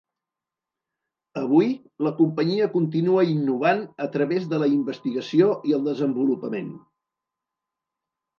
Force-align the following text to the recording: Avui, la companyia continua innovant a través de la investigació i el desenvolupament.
Avui, 1.41 1.67
la 2.07 2.13
companyia 2.21 2.69
continua 2.77 3.25
innovant 3.33 3.83
a 4.07 4.09
través 4.17 4.49
de 4.55 4.61
la 4.65 4.71
investigació 4.79 5.51
i 5.73 5.77
el 5.79 5.87
desenvolupament. 5.91 6.75